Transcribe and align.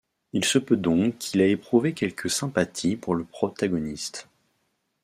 Il 0.33 0.43
se 0.43 0.57
peut 0.57 0.77
donc 0.77 1.19
qu'il 1.19 1.41
ait 1.41 1.51
éprouvé 1.51 1.93
quelque 1.93 2.27
sympathie 2.27 2.95
pour 2.95 3.13
le 3.13 3.23
protagoniste. 3.23 4.27